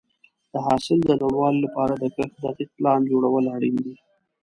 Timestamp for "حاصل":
0.65-0.99